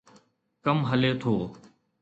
ڪم 0.63 0.77
هلي 0.89 1.11
ٿو. 1.21 1.33